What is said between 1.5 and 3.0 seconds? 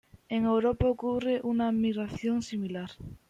migración similar.